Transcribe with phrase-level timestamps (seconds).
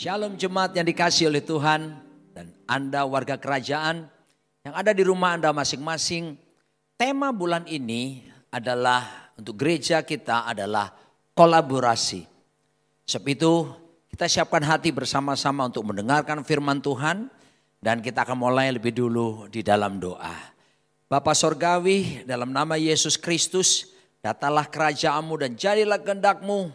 [0.00, 1.92] Shalom jemaat yang dikasih oleh Tuhan
[2.32, 4.08] dan Anda warga kerajaan
[4.64, 6.40] yang ada di rumah Anda masing-masing.
[6.96, 10.88] Tema bulan ini adalah untuk gereja kita adalah
[11.36, 12.24] kolaborasi.
[13.12, 13.68] Sebab itu
[14.08, 17.28] kita siapkan hati bersama-sama untuk mendengarkan firman Tuhan
[17.84, 20.32] dan kita akan mulai lebih dulu di dalam doa.
[21.12, 23.92] Bapak Sorgawi dalam nama Yesus Kristus
[24.24, 26.72] datanglah kerajaanmu dan jadilah kehendakmu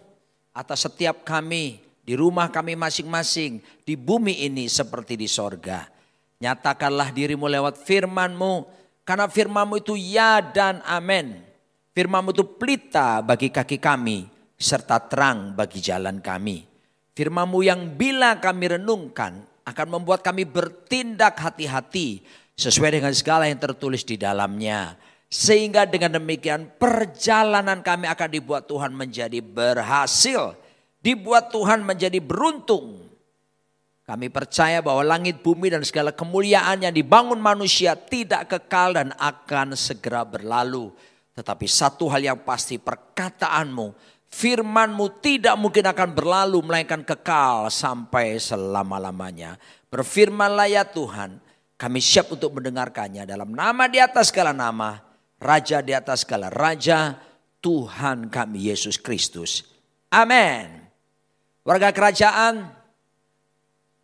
[0.54, 5.90] atas setiap kami di rumah kami masing-masing di bumi ini seperti di sorga.
[6.38, 8.70] Nyatakanlah dirimu lewat firmanmu
[9.02, 11.42] karena firmanmu itu ya dan amin.
[11.98, 16.62] Firmanmu itu pelita bagi kaki kami serta terang bagi jalan kami.
[17.18, 22.22] Firmanmu yang bila kami renungkan akan membuat kami bertindak hati-hati
[22.54, 24.94] sesuai dengan segala yang tertulis di dalamnya.
[25.26, 30.54] Sehingga dengan demikian perjalanan kami akan dibuat Tuhan menjadi berhasil.
[31.06, 33.06] Dibuat Tuhan menjadi beruntung.
[34.10, 39.78] Kami percaya bahwa langit, bumi dan segala kemuliaan yang dibangun manusia tidak kekal dan akan
[39.78, 40.90] segera berlalu.
[41.38, 43.94] Tetapi satu hal yang pasti perkataanmu,
[44.34, 49.62] firmanmu tidak mungkin akan berlalu melainkan kekal sampai selama-lamanya.
[49.94, 51.38] Berfirmanlah ya Tuhan,
[51.78, 55.02] kami siap untuk mendengarkannya dalam nama di atas segala nama,
[55.38, 57.14] Raja di atas segala Raja,
[57.62, 59.66] Tuhan kami Yesus Kristus.
[60.10, 60.85] Amin.
[61.66, 62.70] Warga kerajaan,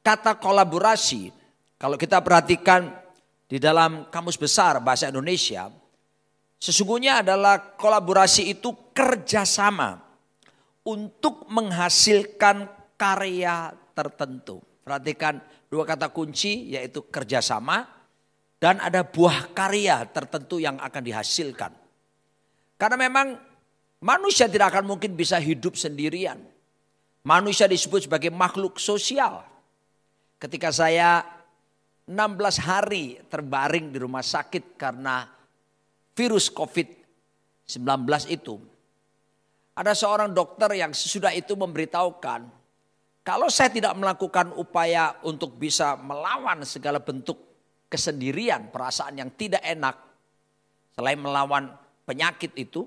[0.01, 1.29] kata kolaborasi,
[1.77, 2.89] kalau kita perhatikan
[3.45, 5.69] di dalam kamus besar bahasa Indonesia,
[6.57, 10.01] sesungguhnya adalah kolaborasi itu kerjasama
[10.89, 12.65] untuk menghasilkan
[12.97, 14.57] karya tertentu.
[14.81, 15.37] Perhatikan
[15.69, 17.85] dua kata kunci yaitu kerjasama
[18.57, 21.71] dan ada buah karya tertentu yang akan dihasilkan.
[22.73, 23.37] Karena memang
[24.01, 26.50] manusia tidak akan mungkin bisa hidup sendirian.
[27.21, 29.45] Manusia disebut sebagai makhluk sosial.
[30.41, 31.21] Ketika saya
[32.09, 35.29] 16 hari terbaring di rumah sakit karena
[36.17, 37.79] virus COVID-19
[38.27, 38.57] itu.
[39.77, 42.41] Ada seorang dokter yang sesudah itu memberitahukan,
[43.23, 47.37] kalau saya tidak melakukan upaya untuk bisa melawan segala bentuk
[47.87, 49.95] kesendirian, perasaan yang tidak enak,
[50.97, 51.71] selain melawan
[52.03, 52.83] penyakit itu,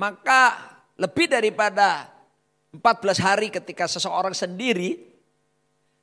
[0.00, 0.56] maka
[0.96, 2.08] lebih daripada
[2.70, 4.98] 14 hari ketika seseorang sendiri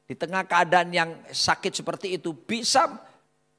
[0.08, 2.88] di tengah keadaan yang sakit seperti itu bisa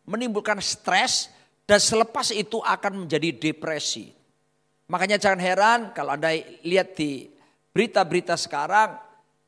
[0.09, 1.33] menimbulkan stres
[1.69, 4.13] dan selepas itu akan menjadi depresi.
[4.89, 6.33] Makanya jangan heran kalau Anda
[6.65, 7.29] lihat di
[7.77, 8.97] berita-berita sekarang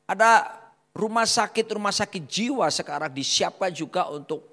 [0.05, 0.61] ada
[0.93, 4.45] rumah sakit rumah sakit jiwa sekarang disiapkan juga untuk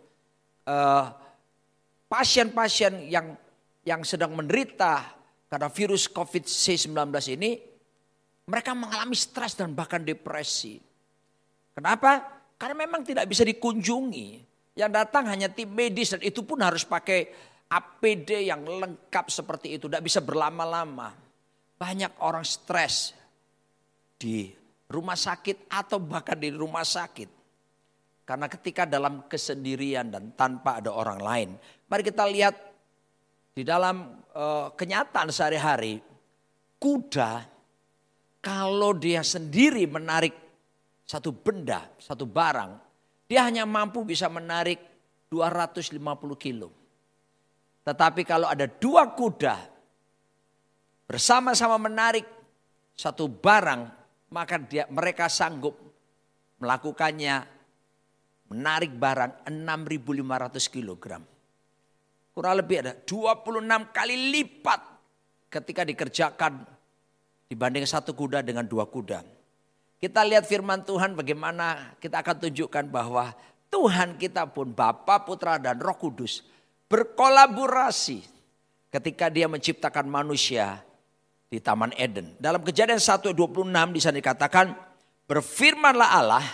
[2.08, 3.26] pasien-pasien uh, yang
[3.84, 5.04] yang sedang menderita
[5.48, 6.92] karena virus COVID-19
[7.36, 7.67] ini
[8.48, 10.80] mereka mengalami stres dan bahkan depresi.
[11.76, 12.40] Kenapa?
[12.56, 14.48] Karena memang tidak bisa dikunjungi.
[14.72, 17.28] Yang datang hanya tim medis dan itu pun harus pakai
[17.68, 19.84] APD yang lengkap seperti itu.
[19.86, 21.12] Tidak bisa berlama-lama.
[21.76, 23.12] Banyak orang stres
[24.16, 24.48] di
[24.88, 27.28] rumah sakit atau bahkan di rumah sakit.
[28.24, 31.48] Karena ketika dalam kesendirian dan tanpa ada orang lain.
[31.84, 32.56] Mari kita lihat
[33.52, 36.00] di dalam uh, kenyataan sehari-hari.
[36.78, 37.57] Kuda
[38.48, 40.32] kalau dia sendiri menarik
[41.04, 42.80] satu benda, satu barang,
[43.28, 44.80] dia hanya mampu bisa menarik
[45.28, 46.00] 250
[46.40, 46.72] kilo.
[47.84, 49.52] Tetapi kalau ada dua kuda
[51.04, 52.24] bersama-sama menarik
[52.96, 53.84] satu barang,
[54.32, 55.76] maka dia, mereka sanggup
[56.56, 57.44] melakukannya
[58.48, 61.20] menarik barang 6.500 kilogram.
[62.32, 64.80] Kurang lebih ada 26 kali lipat
[65.52, 66.77] ketika dikerjakan
[67.48, 69.24] dibanding satu kuda dengan dua kuda.
[69.98, 73.34] Kita lihat firman Tuhan bagaimana kita akan tunjukkan bahwa
[73.72, 76.46] Tuhan kita pun Bapa, Putra dan Roh Kudus
[76.86, 78.22] berkolaborasi
[78.94, 80.80] ketika dia menciptakan manusia
[81.48, 82.36] di Taman Eden.
[82.38, 83.34] Dalam kejadian 1.26
[83.96, 84.66] di sana dikatakan
[85.26, 86.46] berfirmanlah Allah,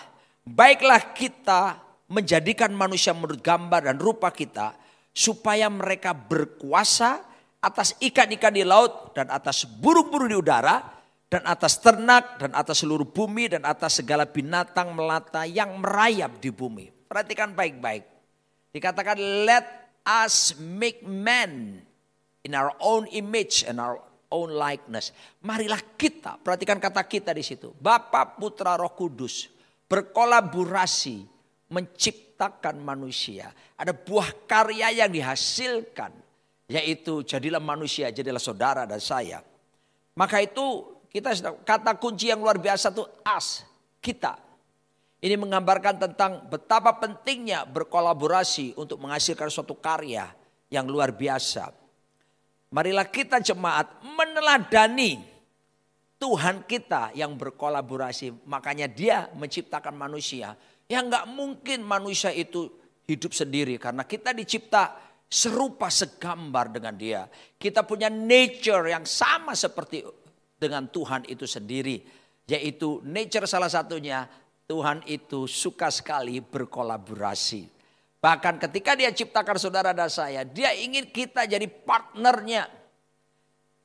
[0.46, 4.74] baiklah kita menjadikan manusia menurut gambar dan rupa kita
[5.14, 7.33] supaya mereka berkuasa
[7.64, 10.84] atas ikan-ikan di laut dan atas burung-burung di udara
[11.32, 16.52] dan atas ternak dan atas seluruh bumi dan atas segala binatang melata yang merayap di
[16.52, 16.92] bumi.
[17.08, 18.04] Perhatikan baik-baik.
[18.76, 19.16] Dikatakan
[19.48, 19.64] let
[20.04, 21.80] us make man
[22.44, 23.96] in our own image and our
[24.28, 25.16] own likeness.
[25.40, 27.72] Marilah kita, perhatikan kata kita di situ.
[27.72, 29.48] Bapa, Putra, Roh Kudus
[29.88, 31.22] berkolaborasi
[31.70, 33.48] menciptakan manusia.
[33.78, 36.23] Ada buah karya yang dihasilkan
[36.68, 39.44] yaitu jadilah manusia, jadilah saudara dan saya.
[40.16, 43.66] Maka itu kita kata kunci yang luar biasa itu as,
[44.02, 44.38] kita.
[45.24, 50.28] Ini menggambarkan tentang betapa pentingnya berkolaborasi untuk menghasilkan suatu karya
[50.68, 51.72] yang luar biasa.
[52.74, 55.34] Marilah kita jemaat meneladani
[56.18, 58.48] Tuhan kita yang berkolaborasi.
[58.48, 60.56] Makanya dia menciptakan manusia.
[60.88, 62.68] Yang nggak mungkin manusia itu
[63.04, 63.76] hidup sendiri.
[63.76, 65.03] Karena kita dicipta
[65.34, 67.26] serupa segambar dengan dia.
[67.58, 70.06] Kita punya nature yang sama seperti
[70.54, 72.06] dengan Tuhan itu sendiri.
[72.46, 74.30] Yaitu nature salah satunya
[74.70, 77.66] Tuhan itu suka sekali berkolaborasi.
[78.22, 82.70] Bahkan ketika dia ciptakan saudara dan saya, dia ingin kita jadi partnernya.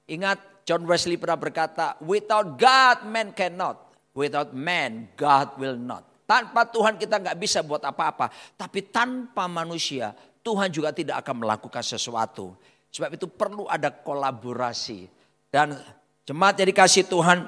[0.05, 6.05] Ingat John Wesley pernah berkata, without God man cannot, without man God will not.
[6.29, 8.29] Tanpa Tuhan kita nggak bisa buat apa-apa.
[8.53, 10.13] Tapi tanpa manusia,
[10.49, 12.57] Tuhan juga tidak akan melakukan sesuatu.
[12.89, 15.05] Sebab itu perlu ada kolaborasi.
[15.53, 15.77] Dan
[16.25, 17.45] jemaat jadi kasih Tuhan,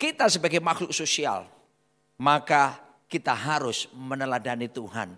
[0.00, 1.44] kita sebagai makhluk sosial,
[2.16, 2.80] maka
[3.12, 5.12] kita harus meneladani Tuhan.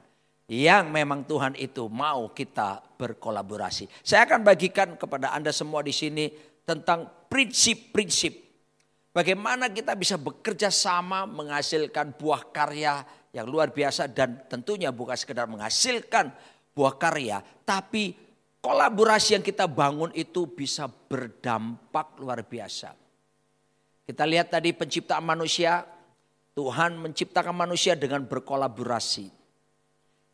[0.51, 3.87] Yang memang Tuhan itu mau kita berkolaborasi.
[4.03, 6.33] Saya akan bagikan kepada Anda semua di sini
[6.67, 8.49] tentang prinsip-prinsip.
[9.13, 15.45] Bagaimana kita bisa bekerja sama menghasilkan buah karya yang luar biasa dan tentunya bukan sekedar
[15.45, 16.33] menghasilkan
[16.73, 17.45] buah karya.
[17.67, 18.17] Tapi
[18.63, 22.95] kolaborasi yang kita bangun itu bisa berdampak luar biasa.
[24.09, 25.85] Kita lihat tadi penciptaan manusia
[26.59, 29.31] Tuhan menciptakan manusia dengan berkolaborasi.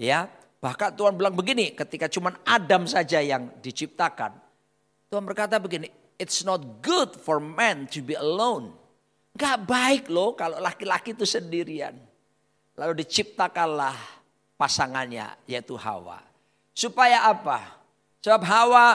[0.01, 0.25] Ya,
[0.57, 4.33] bahkan Tuhan bilang begini ketika cuma Adam saja yang diciptakan.
[5.13, 8.73] Tuhan berkata begini, it's not good for man to be alone.
[9.37, 11.93] Gak baik loh kalau laki-laki itu sendirian.
[12.75, 13.95] Lalu diciptakanlah
[14.59, 16.19] pasangannya yaitu Hawa.
[16.75, 17.63] Supaya apa?
[18.19, 18.87] Sebab Hawa,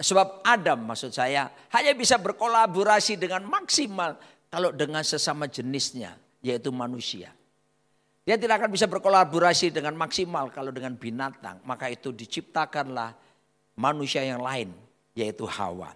[0.00, 4.16] sebab Adam maksud saya hanya bisa berkolaborasi dengan maksimal
[4.48, 7.32] kalau dengan sesama jenisnya yaitu manusia.
[8.26, 11.62] Dia tidak akan bisa berkolaborasi dengan maksimal kalau dengan binatang.
[11.62, 13.14] Maka itu diciptakanlah
[13.78, 14.74] manusia yang lain
[15.14, 15.94] yaitu Hawa.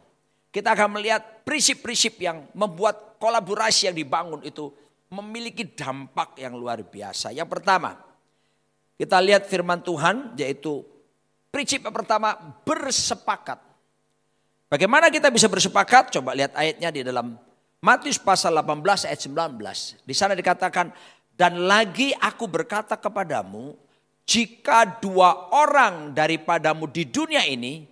[0.50, 4.70] Kita akan melihat prinsip-prinsip yang membuat kolaborasi yang dibangun itu
[5.10, 7.34] memiliki dampak yang luar biasa.
[7.34, 7.98] Yang pertama,
[8.94, 10.86] kita lihat firman Tuhan yaitu
[11.50, 13.58] prinsip yang pertama bersepakat.
[14.70, 16.14] Bagaimana kita bisa bersepakat?
[16.14, 17.34] Coba lihat ayatnya di dalam
[17.82, 20.06] Matius pasal 18 ayat 19.
[20.06, 20.94] Di sana dikatakan,
[21.34, 23.74] dan lagi aku berkata kepadamu,
[24.28, 27.88] jika dua orang daripadamu di dunia ini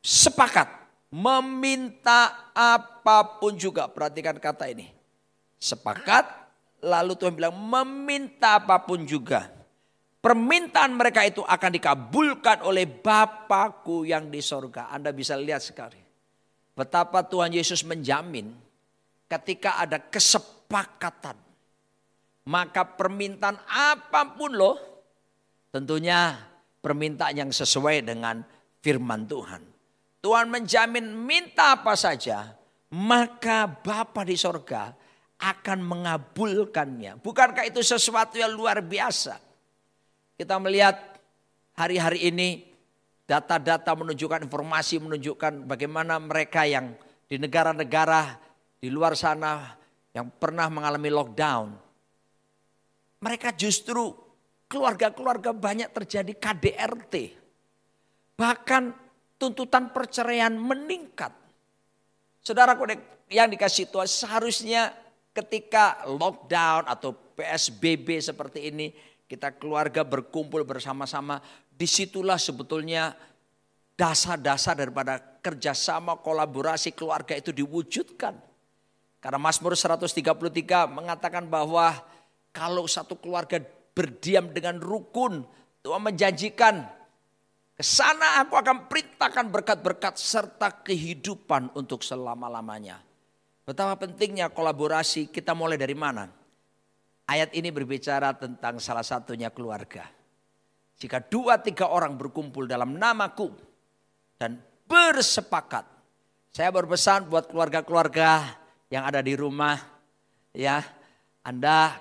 [0.00, 0.66] sepakat
[1.12, 3.86] meminta apa pun juga.
[3.86, 4.88] Perhatikan kata ini.
[5.60, 6.47] Sepakat,
[6.82, 9.50] lalu Tuhan bilang meminta apa pun juga.
[10.18, 14.90] Permintaan mereka itu akan dikabulkan oleh Bapakku yang di sorga.
[14.90, 15.98] Anda bisa lihat sekali.
[16.74, 18.50] Betapa Tuhan Yesus menjamin
[19.30, 21.38] ketika ada kesepakatan.
[22.48, 24.76] Maka permintaan apa pun loh,
[25.68, 26.34] tentunya
[26.80, 28.40] permintaan yang sesuai dengan
[28.80, 29.62] firman Tuhan.
[30.24, 32.56] Tuhan menjamin minta apa saja,
[32.90, 34.96] maka Bapa di sorga
[35.38, 37.22] akan mengabulkannya.
[37.22, 39.38] Bukankah itu sesuatu yang luar biasa?
[40.34, 40.98] Kita melihat
[41.78, 42.66] hari-hari ini
[43.26, 46.94] data-data menunjukkan informasi menunjukkan bagaimana mereka yang
[47.28, 48.40] di negara-negara
[48.82, 49.78] di luar sana
[50.16, 51.68] yang pernah mengalami lockdown.
[53.18, 54.14] Mereka justru
[54.70, 57.14] keluarga-keluarga banyak terjadi KDRT.
[58.38, 58.82] Bahkan
[59.38, 61.34] tuntutan perceraian meningkat.
[62.42, 62.78] Saudara
[63.28, 64.94] yang dikasih Tuhan seharusnya
[65.32, 68.90] ketika lockdown atau PSBB seperti ini
[69.28, 73.14] kita keluarga berkumpul bersama-sama di situlah sebetulnya
[73.98, 78.34] dasar-dasar daripada kerjasama kolaborasi keluarga itu diwujudkan.
[79.18, 81.90] Karena Mazmur 133 mengatakan bahwa
[82.54, 83.58] kalau satu keluarga
[83.92, 85.42] berdiam dengan rukun,
[85.82, 86.86] Tuhan menjanjikan
[87.74, 93.07] ke sana aku akan perintahkan berkat-berkat serta kehidupan untuk selama-lamanya.
[93.68, 96.24] Betapa pentingnya kolaborasi, kita mulai dari mana?
[97.28, 100.08] Ayat ini berbicara tentang salah satunya keluarga.
[100.96, 103.52] Jika dua tiga orang berkumpul dalam namaku
[104.40, 104.56] dan
[104.88, 105.84] bersepakat.
[106.48, 108.56] Saya berpesan buat keluarga-keluarga
[108.88, 109.76] yang ada di rumah
[110.56, 110.80] ya
[111.44, 111.92] Anda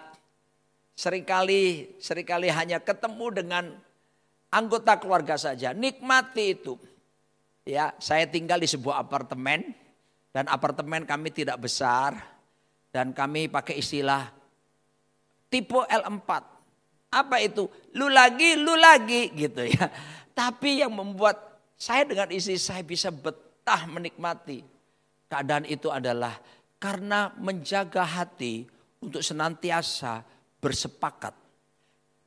[0.95, 3.65] sering kali sering kali hanya ketemu dengan
[4.55, 6.79] anggota keluarga saja nikmati itu
[7.67, 9.75] ya saya tinggal di sebuah apartemen
[10.38, 12.13] dan apartemen kami tidak besar
[12.94, 14.29] dan kami pakai istilah
[15.50, 16.29] tipe L4
[17.10, 17.65] apa itu
[17.98, 19.89] lu lagi lu lagi gitu ya
[20.38, 21.41] tapi yang membuat
[21.74, 24.62] saya dengan istri saya bisa betah menikmati
[25.25, 26.38] keadaan itu adalah
[26.77, 28.70] karena menjaga hati
[29.01, 30.22] untuk senantiasa
[30.62, 31.34] bersepakat.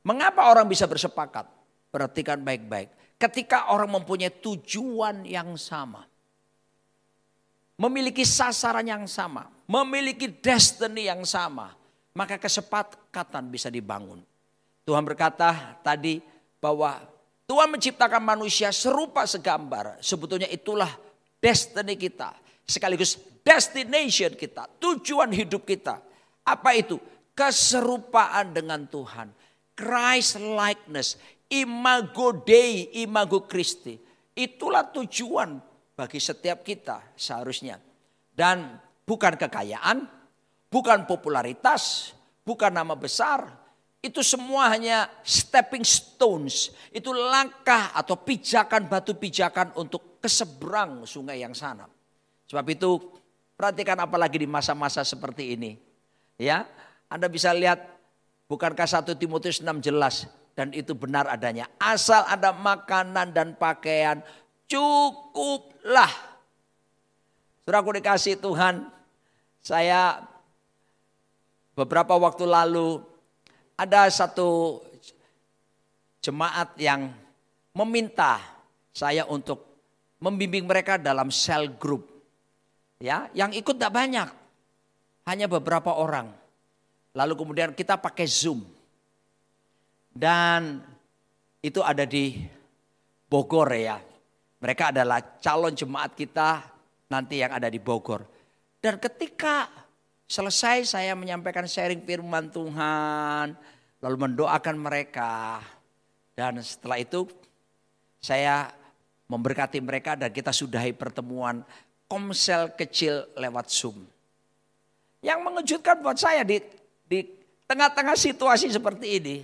[0.03, 1.47] Mengapa orang bisa bersepakat?
[1.87, 3.15] Perhatikan baik-baik.
[3.15, 6.10] Ketika orang mempunyai tujuan yang sama.
[7.81, 9.49] Memiliki sasaran yang sama.
[9.65, 11.73] Memiliki destiny yang sama.
[12.13, 14.21] Maka kesepakatan bisa dibangun.
[14.85, 16.21] Tuhan berkata tadi
[16.61, 17.01] bahwa
[17.49, 19.97] Tuhan menciptakan manusia serupa segambar.
[19.97, 20.93] Sebetulnya itulah
[21.41, 22.37] destiny kita.
[22.69, 24.69] Sekaligus destination kita.
[24.77, 25.97] Tujuan hidup kita.
[26.45, 27.01] Apa itu?
[27.33, 29.33] Keserupaan dengan Tuhan.
[29.73, 31.17] Christ likeness,
[31.49, 33.97] imago Dei, imago Christi.
[34.37, 35.70] Itulah tujuan
[36.01, 37.77] bagi setiap kita seharusnya.
[38.33, 40.01] Dan bukan kekayaan,
[40.65, 42.09] bukan popularitas,
[42.41, 43.45] bukan nama besar.
[44.01, 46.73] Itu semua hanya stepping stones.
[46.89, 51.85] Itu langkah atau pijakan batu pijakan untuk keseberang sungai yang sana.
[52.49, 52.97] Sebab itu
[53.53, 55.77] perhatikan apalagi di masa-masa seperti ini.
[56.41, 56.65] Ya,
[57.13, 58.01] Anda bisa lihat
[58.51, 60.27] Bukankah 1 Timotius 6 jelas
[60.59, 61.71] dan itu benar adanya.
[61.79, 64.19] Asal ada makanan dan pakaian
[64.71, 66.11] cukuplah.
[67.67, 68.87] Saudaraku dikasih Tuhan,
[69.59, 70.23] saya
[71.75, 73.03] beberapa waktu lalu
[73.75, 74.79] ada satu
[76.23, 77.11] jemaat yang
[77.75, 78.39] meminta
[78.95, 79.67] saya untuk
[80.23, 82.07] membimbing mereka dalam sel group.
[83.01, 84.29] Ya, yang ikut tidak banyak.
[85.25, 86.29] Hanya beberapa orang.
[87.17, 88.61] Lalu kemudian kita pakai Zoom.
[90.11, 90.81] Dan
[91.65, 92.45] itu ada di
[93.25, 94.10] Bogor ya.
[94.61, 96.61] Mereka adalah calon jemaat kita
[97.09, 98.21] nanti yang ada di Bogor.
[98.77, 99.67] Dan ketika
[100.29, 103.57] selesai saya menyampaikan sharing firman Tuhan,
[104.05, 105.59] lalu mendoakan mereka.
[106.37, 107.25] Dan setelah itu
[108.21, 108.69] saya
[109.25, 111.65] memberkati mereka dan kita sudahi pertemuan
[112.05, 113.97] komsel kecil lewat Zoom.
[115.25, 116.61] Yang mengejutkan buat saya di
[117.05, 117.25] di
[117.65, 119.35] tengah-tengah situasi seperti ini,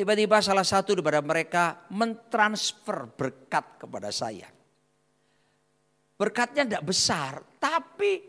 [0.00, 4.48] tiba-tiba salah satu daripada mereka mentransfer berkat kepada saya.
[6.16, 8.24] Berkatnya tidak besar, tapi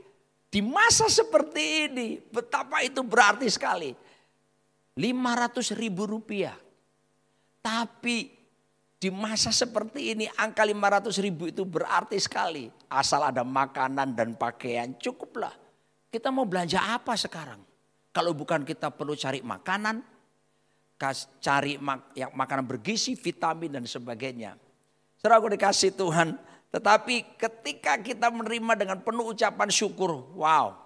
[0.51, 3.95] di masa seperti ini betapa itu berarti sekali.
[4.99, 6.59] 500 ribu rupiah.
[7.63, 8.27] Tapi
[8.99, 12.67] di masa seperti ini angka 500 ribu itu berarti sekali.
[12.91, 15.55] Asal ada makanan dan pakaian cukuplah.
[16.11, 17.63] Kita mau belanja apa sekarang?
[18.11, 20.03] Kalau bukan kita perlu cari makanan,
[21.41, 24.53] cari mak yang makanan bergizi, vitamin dan sebagainya.
[25.17, 26.37] Setelah aku dikasih Tuhan,
[26.69, 30.77] tetapi ketika kita menerima dengan penuh ucapan syukur, wow.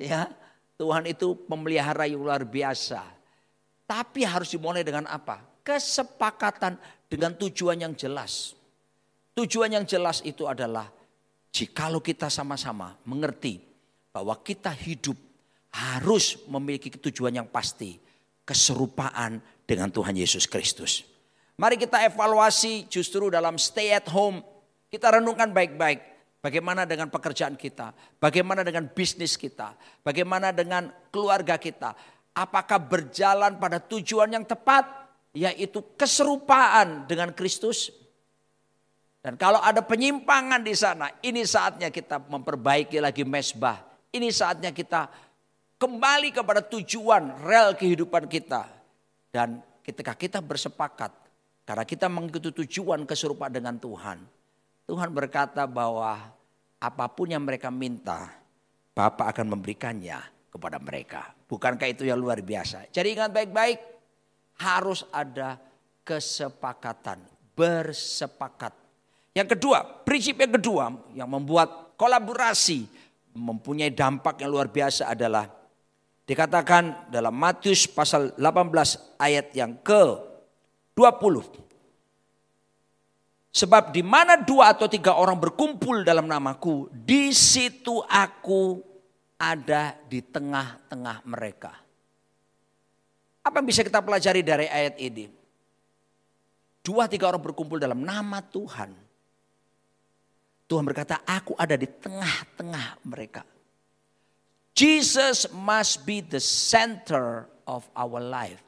[0.00, 0.32] Ya,
[0.80, 3.04] Tuhan itu memelihara yang luar biasa.
[3.84, 5.44] Tapi harus dimulai dengan apa?
[5.60, 6.80] Kesepakatan
[7.10, 8.56] dengan tujuan yang jelas.
[9.36, 10.88] Tujuan yang jelas itu adalah
[11.50, 13.60] jikalau kita sama-sama mengerti
[14.14, 15.18] bahwa kita hidup
[15.70, 17.98] harus memiliki tujuan yang pasti.
[18.44, 21.06] Keserupaan dengan Tuhan Yesus Kristus.
[21.60, 24.40] Mari kita evaluasi justru dalam stay at home.
[24.88, 26.00] Kita renungkan baik-baik.
[26.40, 27.92] Bagaimana dengan pekerjaan kita?
[28.16, 29.76] Bagaimana dengan bisnis kita?
[30.00, 31.92] Bagaimana dengan keluarga kita?
[32.32, 34.88] Apakah berjalan pada tujuan yang tepat?
[35.36, 37.92] Yaitu keserupaan dengan Kristus.
[39.20, 43.84] Dan kalau ada penyimpangan di sana, ini saatnya kita memperbaiki lagi mesbah.
[44.08, 45.12] Ini saatnya kita
[45.80, 48.68] kembali kepada tujuan rel kehidupan kita.
[49.32, 51.08] Dan ketika kita bersepakat,
[51.64, 54.20] karena kita mengikuti tujuan keserupaan dengan Tuhan.
[54.84, 56.34] Tuhan berkata bahwa
[56.76, 58.36] apa pun yang mereka minta,
[58.90, 60.18] Bapak akan memberikannya
[60.50, 61.30] kepada mereka.
[61.46, 62.90] Bukankah itu yang luar biasa?
[62.90, 63.78] Jadi ingat baik-baik,
[64.58, 65.62] harus ada
[66.02, 67.22] kesepakatan,
[67.54, 68.74] bersepakat.
[69.30, 70.84] Yang kedua, prinsip yang kedua
[71.14, 72.90] yang membuat kolaborasi
[73.30, 75.59] mempunyai dampak yang luar biasa adalah
[76.30, 80.14] Dikatakan dalam Matius pasal 18 ayat yang ke
[80.94, 81.58] 20.
[83.50, 88.78] Sebab di mana dua atau tiga orang berkumpul dalam namaku, di situ aku
[89.42, 91.74] ada di tengah-tengah mereka.
[93.42, 95.26] Apa yang bisa kita pelajari dari ayat ini?
[96.78, 98.94] Dua tiga orang berkumpul dalam nama Tuhan.
[100.70, 103.42] Tuhan berkata, aku ada di tengah-tengah mereka.
[104.80, 108.64] Jesus must be the center of our life.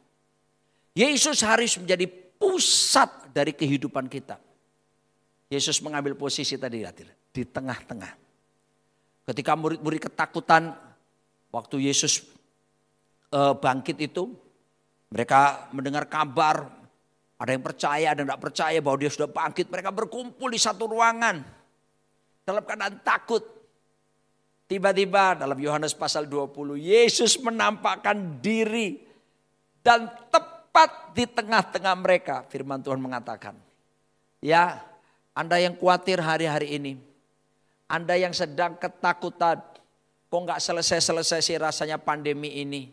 [0.92, 2.04] Yesus harus menjadi
[2.36, 4.36] pusat dari kehidupan kita.
[5.48, 6.84] Yesus mengambil posisi tadi
[7.32, 8.12] di tengah-tengah.
[9.24, 10.76] Ketika murid-murid ketakutan
[11.48, 12.28] waktu Yesus
[13.32, 14.36] uh, bangkit itu,
[15.08, 16.68] mereka mendengar kabar,
[17.40, 19.72] ada yang percaya, ada yang tidak percaya bahwa dia sudah bangkit.
[19.72, 21.40] Mereka berkumpul di satu ruangan
[22.44, 23.61] dalam keadaan takut.
[24.72, 29.04] Tiba-tiba dalam Yohanes pasal 20 Yesus menampakkan diri
[29.84, 32.48] dan tepat di tengah-tengah mereka.
[32.48, 33.52] Firman Tuhan mengatakan.
[34.40, 34.80] Ya,
[35.36, 36.96] Anda yang khawatir hari-hari ini.
[37.84, 39.60] Anda yang sedang ketakutan.
[40.32, 42.88] Kok nggak selesai-selesai sih rasanya pandemi ini.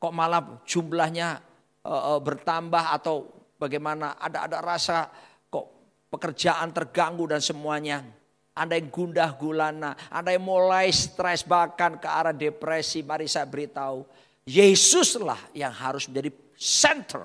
[0.00, 1.36] Kok malah jumlahnya
[1.84, 3.28] uh, uh, bertambah atau
[3.60, 4.16] bagaimana.
[4.16, 5.12] Ada ada rasa
[5.52, 5.68] kok
[6.08, 8.19] pekerjaan terganggu dan semuanya.
[8.54, 14.02] Anda yang gundah gulana, Anda yang mulai stres bahkan ke arah depresi, mari saya beritahu.
[14.42, 17.24] Yesuslah yang harus menjadi center,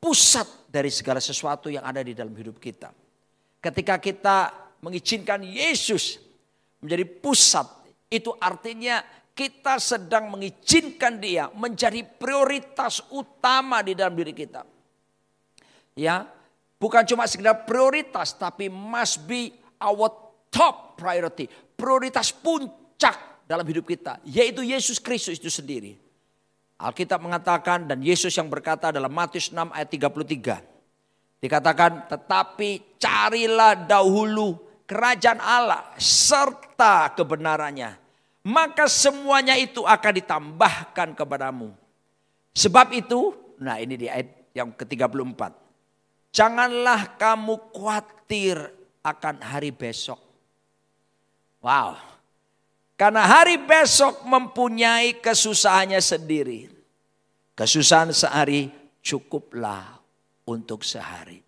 [0.00, 2.88] pusat dari segala sesuatu yang ada di dalam hidup kita.
[3.58, 4.36] Ketika kita
[4.80, 6.22] mengizinkan Yesus
[6.80, 7.66] menjadi pusat,
[8.08, 14.66] itu artinya kita sedang mengizinkan dia menjadi prioritas utama di dalam diri kita.
[15.98, 16.26] Ya,
[16.78, 20.10] bukan cuma sekedar prioritas tapi must be our
[20.50, 25.96] top priority, prioritas puncak dalam hidup kita, yaitu Yesus Kristus itu sendiri.
[26.78, 31.42] Alkitab mengatakan dan Yesus yang berkata dalam Matius 6 ayat 33.
[31.42, 37.98] Dikatakan tetapi carilah dahulu kerajaan Allah serta kebenarannya.
[38.46, 41.74] Maka semuanya itu akan ditambahkan kepadamu.
[42.54, 45.42] Sebab itu, nah ini di ayat yang ke-34.
[46.30, 48.77] Janganlah kamu khawatir
[49.12, 50.20] akan hari besok.
[51.58, 51.98] Wow,
[52.98, 56.66] karena hari besok mempunyai kesusahannya sendiri.
[57.54, 60.02] Kesusahan sehari cukuplah
[60.42, 61.38] untuk sehari.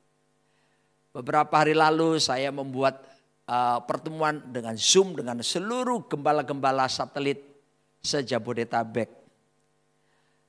[1.11, 3.03] Beberapa hari lalu saya membuat
[3.51, 7.43] uh, pertemuan dengan Zoom dengan seluruh gembala-gembala satelit
[7.99, 9.11] sejabodetabek.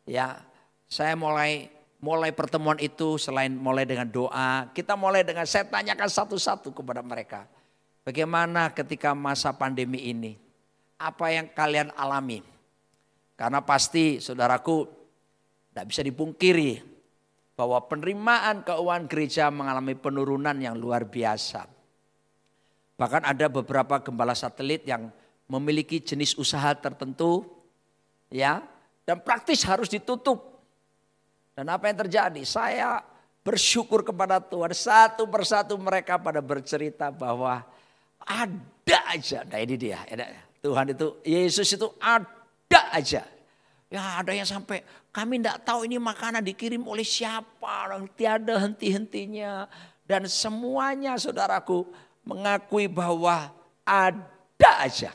[0.05, 0.37] Ya,
[0.85, 1.65] saya mulai
[2.01, 7.45] mulai pertemuan itu selain mulai dengan doa, kita mulai dengan saya tanyakan satu-satu kepada mereka.
[8.01, 10.33] Bagaimana ketika masa pandemi ini?
[11.01, 12.45] apa yang kalian alami.
[13.33, 14.85] Karena pasti saudaraku
[15.73, 16.71] tidak bisa dipungkiri
[17.57, 21.65] bahwa penerimaan keuangan gereja mengalami penurunan yang luar biasa.
[23.01, 25.09] Bahkan ada beberapa gembala satelit yang
[25.49, 27.49] memiliki jenis usaha tertentu
[28.29, 28.61] ya
[29.09, 30.50] dan praktis harus ditutup.
[31.61, 32.41] Dan apa yang terjadi?
[32.41, 33.05] Saya
[33.45, 37.61] bersyukur kepada Tuhan satu persatu mereka pada bercerita bahwa
[38.17, 39.45] ada aja.
[39.45, 40.01] Nah ini dia.
[40.57, 43.21] Tuhan itu, Yesus itu ada aja.
[43.93, 44.81] Ya ada yang sampai
[45.13, 47.93] kami tidak tahu ini makanan dikirim oleh siapa.
[47.93, 49.69] Orang tiada henti-hentinya.
[50.01, 51.85] Dan semuanya saudaraku
[52.25, 53.53] mengakui bahwa
[53.85, 55.13] ada aja.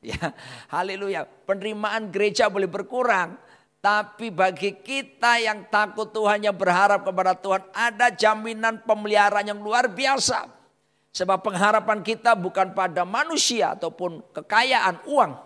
[0.00, 0.32] Ya,
[0.72, 1.28] haleluya.
[1.44, 3.36] Penerimaan gereja boleh berkurang.
[3.84, 9.92] Tapi bagi kita yang takut Tuhan yang berharap kepada Tuhan ada jaminan pemeliharaan yang luar
[9.92, 10.48] biasa.
[11.12, 15.36] Sebab pengharapan kita bukan pada manusia ataupun kekayaan uang.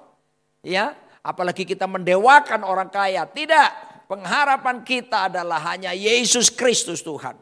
[0.62, 3.26] Ya, apalagi kita mendewakan orang kaya.
[3.26, 3.68] Tidak,
[4.06, 7.34] pengharapan kita adalah hanya Yesus Kristus Tuhan.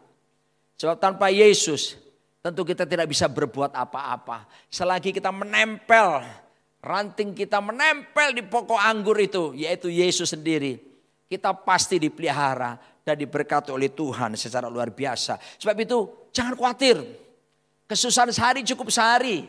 [0.80, 2.00] Sebab tanpa Yesus
[2.40, 4.48] tentu kita tidak bisa berbuat apa-apa.
[4.72, 6.24] Selagi kita menempel,
[6.86, 10.78] ranting kita menempel di pokok anggur itu, yaitu Yesus sendiri.
[11.26, 15.38] Kita pasti dipelihara dan diberkati oleh Tuhan secara luar biasa.
[15.58, 17.02] Sebab itu jangan khawatir.
[17.90, 19.46] Kesusahan sehari cukup sehari.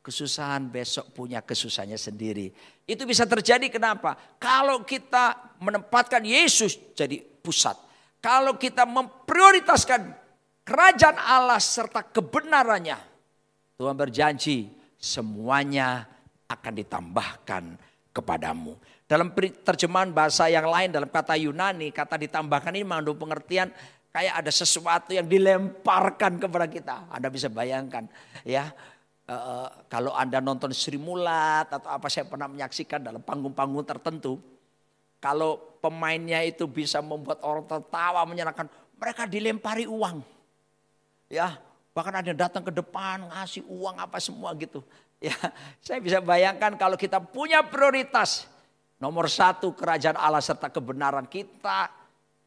[0.00, 2.48] Kesusahan besok punya kesusahannya sendiri.
[2.88, 4.16] Itu bisa terjadi kenapa?
[4.40, 7.76] Kalau kita menempatkan Yesus jadi pusat.
[8.20, 10.12] Kalau kita memprioritaskan
[10.64, 12.98] kerajaan Allah serta kebenarannya.
[13.78, 14.68] Tuhan berjanji
[15.00, 16.11] semuanya
[16.52, 17.64] akan ditambahkan
[18.12, 18.76] kepadamu.
[19.08, 19.32] Dalam
[19.64, 23.68] terjemahan bahasa yang lain dalam kata Yunani, kata ditambahkan ini mengandung pengertian
[24.12, 27.08] Kayak ada sesuatu yang dilemparkan kepada kita.
[27.08, 28.04] Anda bisa bayangkan
[28.44, 28.68] ya.
[29.24, 34.36] Uh, kalau Anda nonton Sri Mulat atau apa saya pernah menyaksikan dalam panggung-panggung tertentu.
[35.16, 38.68] Kalau pemainnya itu bisa membuat orang tertawa menyenangkan.
[39.00, 40.20] Mereka dilempari uang.
[41.32, 41.56] Ya,
[41.96, 44.84] bahkan ada yang datang ke depan ngasih uang apa semua gitu.
[45.30, 45.38] Ya,
[45.78, 48.50] saya bisa bayangkan kalau kita punya prioritas
[48.98, 51.86] nomor satu kerajaan Allah serta kebenaran kita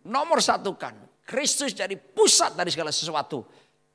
[0.03, 0.91] nomor satukan
[1.25, 3.41] Kristus jadi pusat dari segala sesuatu.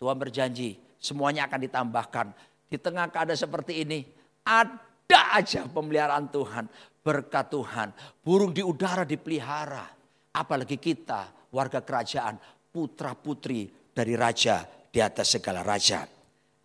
[0.03, 2.27] Tuhan berjanji semuanya akan ditambahkan.
[2.66, 4.03] Di tengah keadaan seperti ini
[4.43, 6.66] ada aja pemeliharaan Tuhan.
[7.01, 7.88] Berkat Tuhan.
[8.21, 9.87] Burung di udara dipelihara.
[10.35, 12.37] Apalagi kita warga kerajaan.
[12.71, 16.07] Putra putri dari raja di atas segala raja.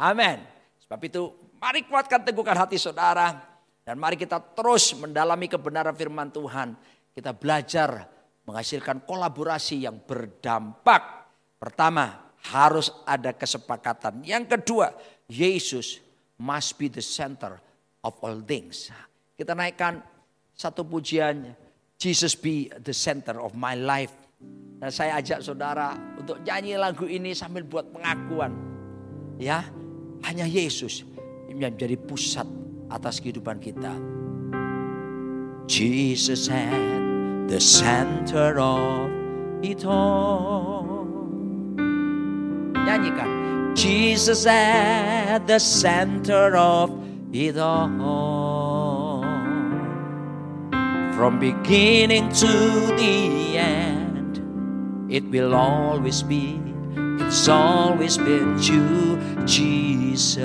[0.01, 0.41] Amin.
[0.81, 3.55] Sebab itu mari kuatkan teguhkan hati saudara.
[3.85, 6.73] Dan mari kita terus mendalami kebenaran firman Tuhan.
[7.13, 8.09] Kita belajar
[8.49, 11.29] menghasilkan kolaborasi yang berdampak.
[11.61, 14.25] Pertama, harus ada kesepakatan.
[14.25, 14.93] Yang kedua,
[15.29, 16.01] Yesus
[16.41, 17.57] must be the center
[18.01, 18.89] of all things.
[19.37, 20.01] Kita naikkan
[20.53, 21.53] satu pujian
[21.95, 24.13] Jesus be the center of my life.
[24.75, 28.51] Dan saya ajak saudara untuk nyanyi lagu ini sambil buat pengakuan.
[29.39, 29.65] Ya,
[30.27, 31.14] hanya Yesus
[31.49, 32.47] yang menjadi pusat
[32.89, 33.93] atas kehidupan kita.
[35.65, 36.77] Jesus at
[37.49, 39.09] the center of
[39.65, 41.05] it all.
[42.73, 43.29] Nyanyikan.
[43.73, 46.93] Jesus at the center of
[47.33, 49.25] it all.
[51.15, 52.53] From beginning to
[52.99, 54.39] the end,
[55.09, 56.59] it will always be,
[57.27, 60.35] it's always been you, Jesus.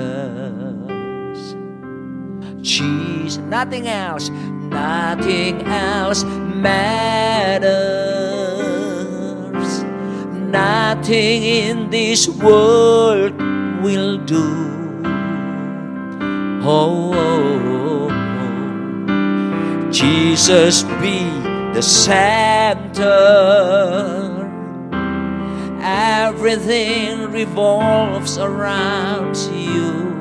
[2.61, 8.01] Jesus, nothing else, nothing else matters.
[10.51, 13.33] Nothing in this world
[13.81, 15.01] will do.
[16.63, 18.09] Oh, oh, oh.
[19.07, 19.91] oh.
[19.91, 21.19] Jesus be
[21.73, 23.11] the center.
[25.83, 30.11] Everything revolves around you.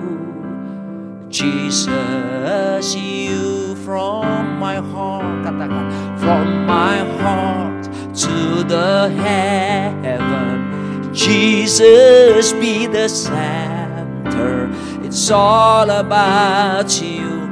[1.28, 5.84] Jesus, you from my heart, katakan,
[6.18, 7.84] from my heart
[8.16, 11.12] to the heaven.
[11.12, 14.72] Jesus be the center.
[15.04, 17.48] It's all about you.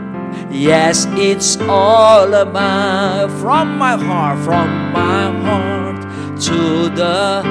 [0.50, 5.87] Yes, it's all about from my heart, from my heart
[6.40, 7.42] to the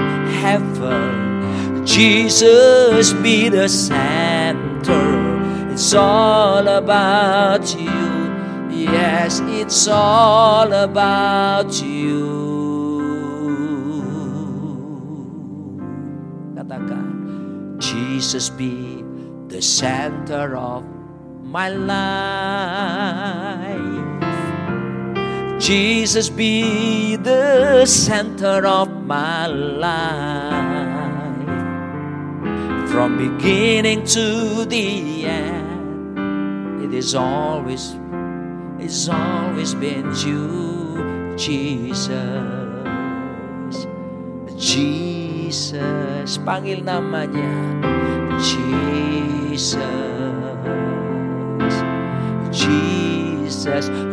[0.41, 1.86] heaven.
[1.86, 5.71] Jesus be the center.
[5.71, 8.28] It's all about you.
[8.69, 12.47] Yes, it's all about you.
[17.80, 19.04] Jesus be
[19.47, 20.84] the center of
[21.43, 21.88] my life.
[25.60, 30.78] Jesus be the center of my life.
[32.91, 37.98] From beginning to the end, it is always,
[38.78, 42.38] it's always been you, Jesus.
[44.58, 47.50] Jesus, panggil namanya
[48.46, 49.82] Jesus.
[52.54, 53.16] Jesus,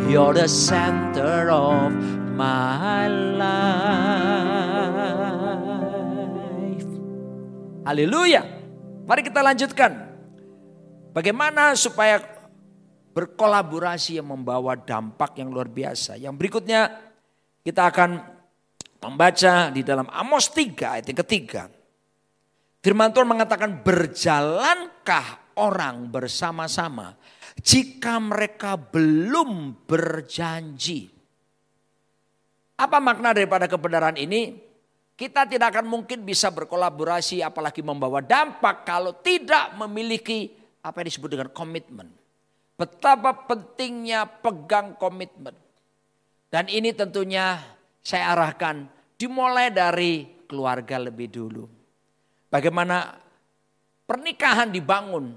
[0.08, 1.92] you're the center of
[2.32, 3.04] my
[3.36, 3.44] life.
[7.84, 8.40] Haleluya.
[9.04, 9.92] Mari kita lanjutkan.
[11.12, 12.24] Bagaimana supaya
[13.14, 16.18] berkolaborasi yang membawa dampak yang luar biasa.
[16.18, 16.90] Yang berikutnya
[17.62, 18.18] kita akan
[19.04, 21.70] membaca di dalam Amos 3 ayat yang ketiga.
[22.82, 27.16] Firman Tuhan mengatakan berjalankah orang bersama-sama
[27.64, 31.08] jika mereka belum berjanji.
[32.76, 34.60] Apa makna daripada kebenaran ini?
[35.14, 40.50] Kita tidak akan mungkin bisa berkolaborasi apalagi membawa dampak kalau tidak memiliki
[40.82, 42.10] apa yang disebut dengan komitmen.
[42.74, 45.54] Betapa pentingnya pegang komitmen.
[46.50, 47.62] Dan ini tentunya
[48.02, 51.64] saya arahkan dimulai dari keluarga lebih dulu.
[52.50, 53.14] Bagaimana
[54.02, 55.30] pernikahan dibangun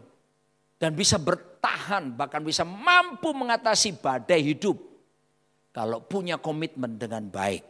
[0.82, 1.22] dan bisa
[1.68, 4.80] bertahan bahkan bisa mampu mengatasi badai hidup
[5.76, 7.68] kalau punya komitmen dengan baik.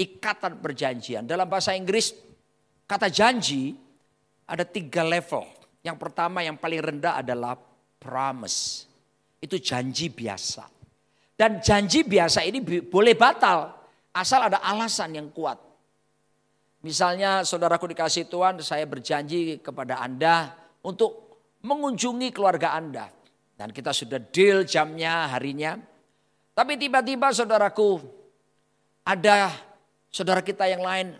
[0.00, 1.28] Ikatan perjanjian.
[1.28, 2.16] Dalam bahasa Inggris
[2.88, 3.76] kata janji
[4.48, 5.44] ada tiga level.
[5.84, 7.60] Yang pertama yang paling rendah adalah
[8.00, 8.88] promise.
[9.44, 10.64] Itu janji biasa.
[11.36, 13.76] Dan janji biasa ini boleh batal
[14.16, 15.60] asal ada alasan yang kuat.
[16.80, 21.28] Misalnya saudaraku dikasih Tuhan saya berjanji kepada Anda untuk
[21.60, 23.17] mengunjungi keluarga Anda.
[23.58, 25.74] Dan kita sudah deal jamnya, harinya.
[26.54, 27.98] Tapi tiba-tiba saudaraku
[29.02, 29.50] ada
[30.14, 31.18] saudara kita yang lain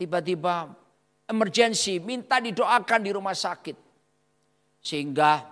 [0.00, 0.72] tiba-tiba
[1.28, 3.76] emergency minta didoakan di rumah sakit.
[4.80, 5.44] Sehingga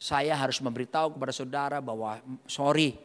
[0.00, 2.96] saya harus memberitahu kepada saudara bahwa sorry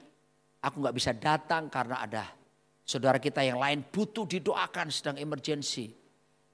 [0.63, 2.23] aku nggak bisa datang karena ada
[2.87, 5.91] saudara kita yang lain butuh didoakan sedang emergency.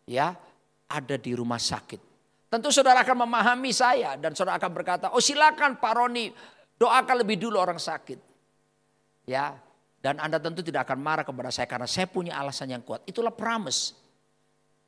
[0.10, 0.34] Ya,
[0.90, 2.11] ada di rumah sakit.
[2.52, 6.28] Tentu saudara akan memahami saya dan saudara akan berkata, "Oh, silakan Pak Roni,
[6.76, 8.20] doakan lebih dulu orang sakit."
[9.24, 9.56] Ya,
[10.04, 13.08] dan Anda tentu tidak akan marah kepada saya karena saya punya alasan yang kuat.
[13.08, 13.96] Itulah promise.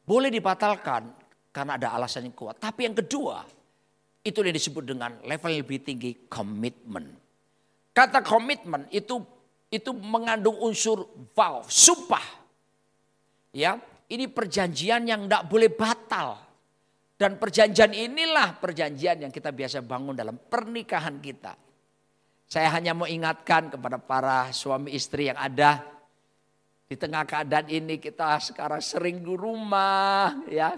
[0.04, 1.08] Boleh dibatalkan
[1.56, 2.60] karena ada alasan yang kuat.
[2.60, 3.47] Tapi yang kedua,
[4.28, 7.15] itu yang disebut dengan level yang lebih tinggi, komitmen.
[7.95, 9.23] Kata komitmen itu
[9.71, 12.43] itu mengandung unsur vow, sumpah.
[13.54, 13.78] Ya,
[14.10, 16.41] ini perjanjian yang tidak boleh batal.
[17.23, 21.55] Dan perjanjian inilah perjanjian yang kita biasa bangun dalam pernikahan kita.
[22.51, 25.88] Saya hanya mau ingatkan kepada para suami istri yang ada
[26.83, 30.75] di tengah keadaan ini kita sekarang sering di rumah ya.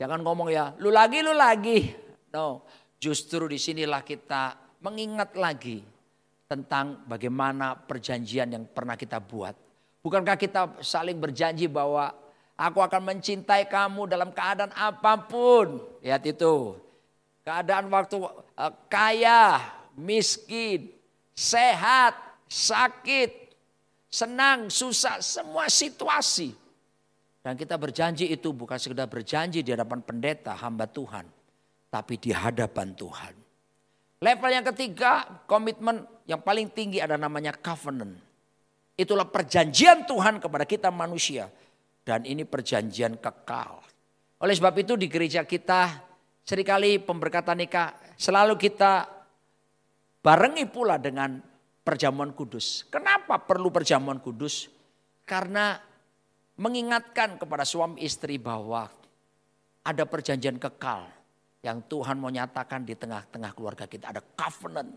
[0.00, 2.00] Jangan ngomong ya, lu lagi, lu lagi.
[2.32, 2.64] No,
[2.96, 5.84] justru di sinilah kita mengingat lagi
[6.48, 9.52] tentang bagaimana perjanjian yang pernah kita buat.
[10.00, 12.21] Bukankah kita saling berjanji bahwa
[12.62, 15.82] aku akan mencintai kamu dalam keadaan apa pun.
[15.98, 16.78] Lihat itu.
[17.42, 19.58] Keadaan waktu uh, kaya,
[19.98, 20.94] miskin,
[21.34, 22.14] sehat,
[22.46, 23.50] sakit,
[24.06, 26.54] senang, susah, semua situasi.
[27.42, 31.26] Dan kita berjanji itu bukan sekedar berjanji di hadapan pendeta, hamba Tuhan.
[31.90, 33.34] Tapi di hadapan Tuhan.
[34.22, 38.14] Level yang ketiga, komitmen yang paling tinggi ada namanya covenant.
[38.94, 41.50] Itulah perjanjian Tuhan kepada kita manusia.
[42.02, 43.78] Dan ini perjanjian kekal.
[44.42, 46.02] Oleh sebab itu di gereja kita
[46.42, 49.06] sering kali pemberkatan nikah selalu kita
[50.18, 51.38] barengi pula dengan
[51.86, 52.86] perjamuan kudus.
[52.90, 54.66] Kenapa perlu perjamuan kudus?
[55.22, 55.78] Karena
[56.58, 58.90] mengingatkan kepada suami istri bahwa
[59.82, 61.06] ada perjanjian kekal
[61.62, 64.10] yang Tuhan mau nyatakan di tengah-tengah keluarga kita.
[64.10, 64.90] Ada covenant.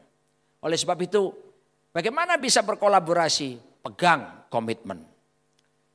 [0.65, 1.29] Oleh sebab itu,
[1.93, 3.77] bagaimana bisa berkolaborasi?
[3.85, 5.05] Pegang komitmen.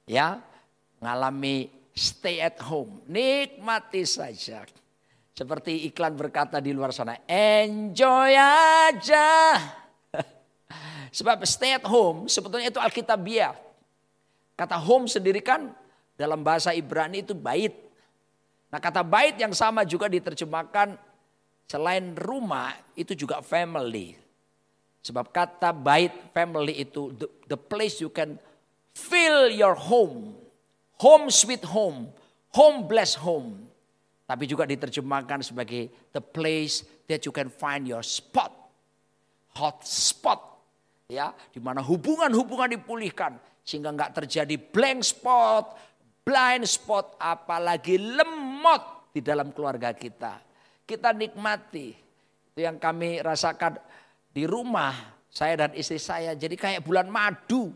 [0.06, 0.38] Ya,
[1.00, 3.02] mengalami stay at home.
[3.08, 4.62] Nikmati saja.
[5.32, 9.56] Seperti iklan berkata di luar sana, enjoy aja.
[11.18, 13.70] Sebab stay at home sebetulnya itu Alkitabiah
[14.60, 15.72] Kata home sendiri kan
[16.20, 17.72] dalam bahasa Ibrani itu bait.
[18.68, 21.00] Nah kata bait yang sama juga diterjemahkan
[21.64, 24.20] selain rumah itu juga family.
[25.00, 28.36] Sebab kata bait family itu the, the place you can
[28.92, 30.36] feel your home.
[31.00, 32.12] Home sweet home.
[32.54, 33.56] Home blessed home.
[34.28, 38.52] Tapi juga diterjemahkan sebagai the place that you can find your spot.
[39.58, 40.38] Hot spot.
[41.10, 43.34] Ya, di mana hubungan-hubungan dipulihkan
[43.66, 45.74] sehingga nggak terjadi blank spot,
[46.22, 50.38] blind spot, apalagi lemot di dalam keluarga kita.
[50.86, 51.90] Kita nikmati.
[52.54, 53.78] Itu yang kami rasakan
[54.30, 54.94] di rumah
[55.26, 56.38] saya dan istri saya.
[56.38, 57.74] Jadi kayak bulan madu.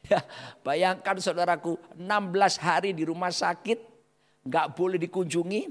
[0.00, 0.24] Ya,
[0.64, 3.92] bayangkan saudaraku 16 hari di rumah sakit.
[4.40, 5.68] nggak boleh dikunjungi.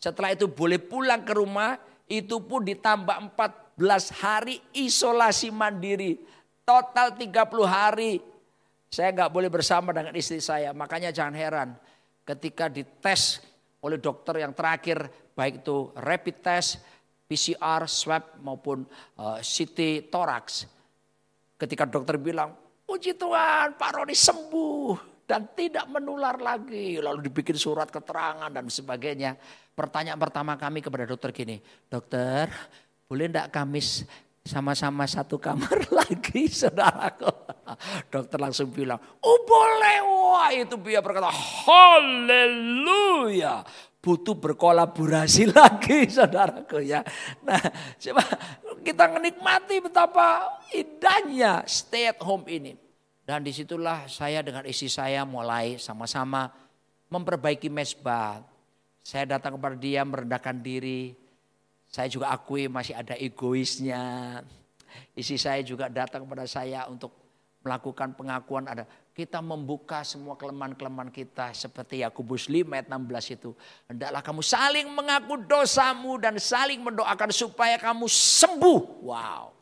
[0.00, 1.76] Setelah itu boleh pulang ke rumah.
[2.08, 6.16] Itu pun ditambah 14 hari isolasi mandiri.
[6.64, 7.36] Total 30
[7.68, 8.24] hari
[8.94, 10.70] saya nggak boleh bersama dengan istri saya.
[10.70, 11.68] Makanya jangan heran
[12.22, 13.42] ketika dites
[13.84, 16.78] oleh dokter yang terakhir baik itu rapid test,
[17.26, 18.86] PCR, swab maupun
[19.18, 20.70] uh, eh, CT thorax.
[21.58, 22.54] Ketika dokter bilang,
[22.84, 27.00] puji Tuhan Pak Roni sembuh dan tidak menular lagi.
[27.00, 29.34] Lalu dibikin surat keterangan dan sebagainya.
[29.74, 31.58] Pertanyaan pertama kami kepada dokter gini,
[31.90, 32.46] dokter
[33.08, 34.06] boleh enggak Kamis
[34.44, 37.32] sama-sama satu kamar lagi saudaraku.
[38.12, 39.98] Dokter langsung bilang, oh boleh.
[40.04, 41.32] Wah itu dia berkata,
[41.66, 43.64] haleluya.
[44.04, 47.00] Butuh berkolaborasi lagi saudaraku ya.
[47.40, 47.56] Nah
[47.96, 48.20] coba
[48.84, 52.76] kita menikmati betapa indahnya stay at home ini.
[53.24, 56.52] Dan di situlah saya dengan istri saya mulai sama-sama
[57.08, 58.44] memperbaiki mesbah.
[59.00, 61.16] Saya datang kepada dia merendahkan diri,
[61.88, 64.40] saya juga akui masih ada egoisnya.
[65.16, 67.12] Isi saya juga datang kepada saya untuk
[67.64, 68.84] melakukan pengakuan ada.
[69.14, 73.50] Kita membuka semua kelemahan-kelemahan kita seperti Yakobus 5 ayat 16 itu.
[73.86, 78.80] Hendaklah kamu saling mengaku dosamu dan saling mendoakan supaya kamu sembuh.
[79.06, 79.54] Wow.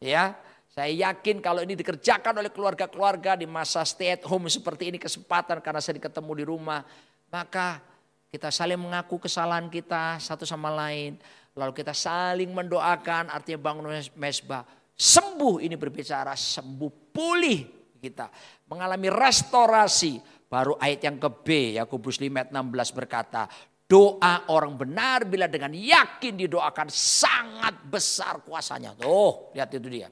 [0.00, 0.32] Ya,
[0.72, 5.60] saya yakin kalau ini dikerjakan oleh keluarga-keluarga di masa stay at home seperti ini kesempatan
[5.60, 6.80] karena sering ketemu di rumah,
[7.28, 7.84] maka
[8.32, 11.20] kita saling mengaku kesalahan kita satu sama lain
[11.52, 14.64] Lalu kita saling mendoakan artinya bangun mesbah.
[14.96, 17.60] Sembuh ini berbicara sembuh pulih
[18.00, 18.32] kita.
[18.72, 20.16] Mengalami restorasi.
[20.48, 23.44] Baru ayat yang ke B Yakobus 5 ayat 16 berkata.
[23.84, 28.96] Doa orang benar bila dengan yakin didoakan sangat besar kuasanya.
[28.96, 30.08] Tuh lihat itu dia.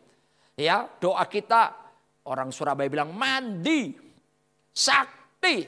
[0.53, 1.73] Ya doa kita
[2.29, 3.97] orang Surabaya bilang mandi.
[4.77, 5.65] Sakti.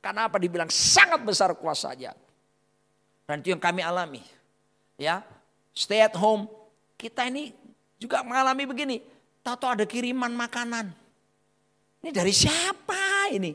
[0.00, 2.16] Karena apa dibilang sangat besar kuasanya.
[3.28, 4.24] Dan itu yang kami alami
[4.96, 5.20] ya
[5.76, 6.48] stay at home.
[6.96, 7.52] Kita ini
[8.00, 8.96] juga mengalami begini.
[9.44, 11.05] Tahu ada kiriman makanan.
[12.06, 13.50] Ini dari siapa ini?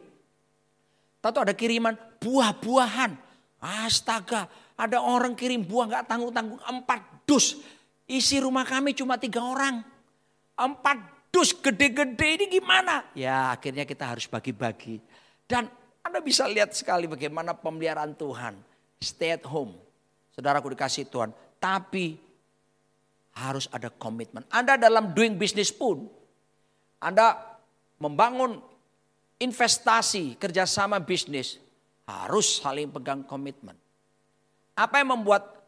[1.24, 3.16] Tahu ada kiriman buah-buahan.
[3.64, 7.64] Astaga, ada orang kirim buah nggak tanggung-tanggung empat dus.
[8.12, 9.80] Isi rumah kami cuma tiga orang.
[10.60, 11.00] Empat
[11.32, 13.08] dus gede-gede ini gimana?
[13.16, 15.00] Ya akhirnya kita harus bagi-bagi.
[15.48, 15.72] Dan
[16.04, 18.60] Anda bisa lihat sekali bagaimana pemeliharaan Tuhan.
[19.00, 19.80] Stay at home
[20.36, 21.32] Saudaraku dikasih Tuhan.
[21.56, 22.20] Tapi
[23.40, 24.44] harus ada komitmen.
[24.52, 26.08] Anda dalam doing business pun,
[27.00, 27.51] Anda
[28.02, 28.58] membangun
[29.38, 31.62] investasi, kerjasama bisnis,
[32.10, 33.78] harus saling pegang komitmen.
[34.74, 35.62] Apa yang membuat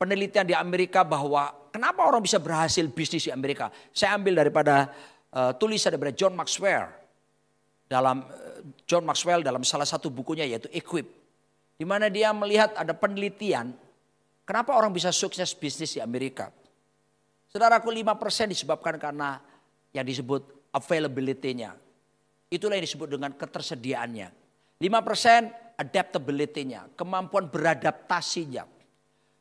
[0.00, 3.68] penelitian di Amerika bahwa kenapa orang bisa berhasil bisnis di Amerika?
[3.92, 4.88] Saya ambil daripada
[5.36, 6.88] uh, tulisan daripada John Maxwell
[7.84, 11.04] dalam uh, John Maxwell dalam salah satu bukunya yaitu Equip,
[11.76, 13.76] di mana dia melihat ada penelitian
[14.48, 16.48] kenapa orang bisa sukses bisnis di Amerika.
[17.52, 19.38] Saudaraku 5% disebabkan karena
[19.94, 21.78] yang disebut availability-nya.
[22.50, 24.28] Itulah yang disebut dengan ketersediaannya.
[24.82, 28.66] 5% adaptability-nya, kemampuan beradaptasinya.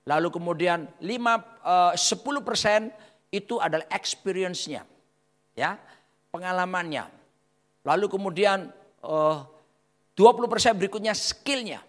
[0.06, 4.86] Lalu kemudian 5 10% itu adalah experience-nya.
[5.58, 5.82] Ya,
[6.30, 7.10] pengalamannya.
[7.86, 8.70] Lalu kemudian
[9.06, 9.46] uh,
[10.18, 11.82] 20% berikutnya skill-nya,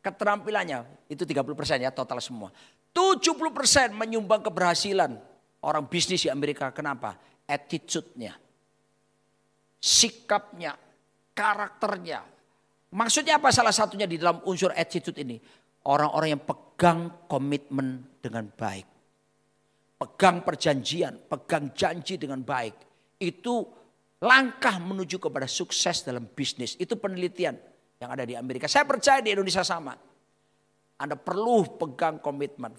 [0.00, 0.84] keterampilannya.
[1.08, 2.52] Itu 30% ya total semua.
[2.92, 5.16] 70% menyumbang keberhasilan
[5.62, 6.72] orang bisnis di Amerika.
[6.72, 7.16] Kenapa?
[7.48, 8.36] Attitude-nya,
[9.78, 10.74] sikapnya,
[11.32, 12.22] karakternya.
[12.92, 15.38] Maksudnya apa salah satunya di dalam unsur attitude ini?
[15.88, 18.86] Orang-orang yang pegang komitmen dengan baik.
[19.98, 22.74] Pegang perjanjian, pegang janji dengan baik.
[23.18, 23.66] Itu
[24.22, 26.76] langkah menuju kepada sukses dalam bisnis.
[26.76, 27.56] Itu penelitian
[27.98, 28.70] yang ada di Amerika.
[28.70, 29.96] Saya percaya di Indonesia sama.
[30.98, 32.74] Anda perlu pegang komitmen.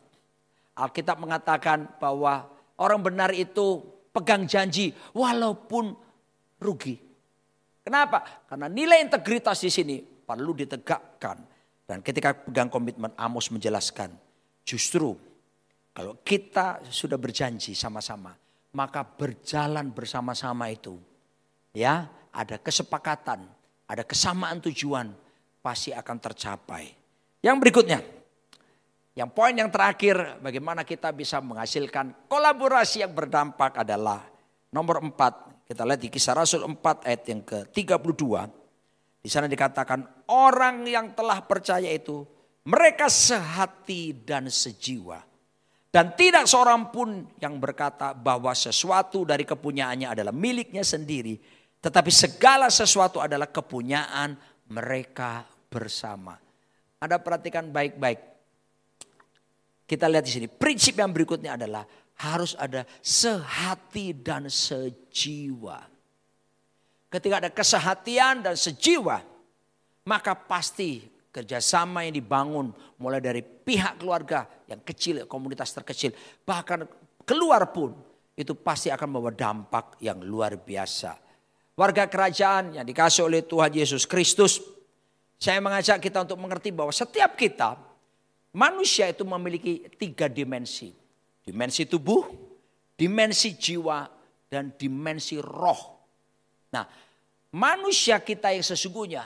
[0.80, 3.84] Alkitab mengatakan bahwa Orang benar itu
[4.16, 5.92] pegang janji walaupun
[6.62, 6.96] rugi.
[7.82, 8.46] Kenapa?
[8.46, 11.38] Karena nilai integritas di sini perlu ditegakkan.
[11.90, 14.14] Dan ketika pegang komitmen Amos menjelaskan,
[14.62, 15.18] justru
[15.90, 18.38] kalau kita sudah berjanji sama-sama,
[18.78, 21.02] maka berjalan bersama-sama itu
[21.74, 23.42] ya ada kesepakatan,
[23.90, 25.10] ada kesamaan tujuan
[25.66, 26.94] pasti akan tercapai.
[27.42, 28.00] Yang berikutnya,
[29.18, 34.24] yang poin yang terakhir bagaimana kita bisa menghasilkan kolaborasi yang berdampak adalah
[34.70, 35.50] nomor empat.
[35.70, 38.26] Kita lihat di kisah Rasul 4 ayat yang ke-32.
[39.22, 42.26] Di sana dikatakan orang yang telah percaya itu
[42.66, 45.22] mereka sehati dan sejiwa.
[45.94, 51.38] Dan tidak seorang pun yang berkata bahwa sesuatu dari kepunyaannya adalah miliknya sendiri.
[51.78, 54.34] Tetapi segala sesuatu adalah kepunyaan
[54.74, 56.34] mereka bersama.
[56.98, 58.20] Anda perhatikan baik-baik.
[59.86, 61.86] Kita lihat di sini, prinsip yang berikutnya adalah
[62.20, 65.88] harus ada sehati dan sejiwa.
[67.10, 69.24] Ketika ada kesehatian dan sejiwa,
[70.06, 71.02] maka pasti
[71.34, 72.70] kerjasama yang dibangun
[73.02, 76.14] mulai dari pihak keluarga yang kecil, komunitas terkecil,
[76.46, 76.86] bahkan
[77.26, 77.96] keluar pun
[78.38, 81.18] itu pasti akan membawa dampak yang luar biasa.
[81.80, 84.60] Warga kerajaan yang dikasih oleh Tuhan Yesus Kristus,
[85.40, 87.90] saya mengajak kita untuk mengerti bahwa setiap kita
[88.50, 90.90] Manusia itu memiliki tiga dimensi.
[91.50, 92.30] Dimensi tubuh,
[92.94, 94.06] dimensi jiwa,
[94.46, 95.82] dan dimensi roh.
[96.70, 96.86] Nah,
[97.58, 99.26] manusia kita yang sesungguhnya,